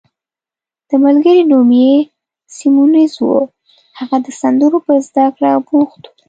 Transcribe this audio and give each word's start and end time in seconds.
د 0.89 0.91
ملګري 1.05 1.43
نوم 1.51 1.69
یې 1.83 1.93
سیمونز 2.55 3.13
وو، 3.23 3.37
هغه 3.99 4.17
د 4.25 4.27
سندرو 4.41 4.77
په 4.85 4.93
زده 5.07 5.25
کړه 5.35 5.51
بوخت 5.67 6.01
وو. 6.05 6.13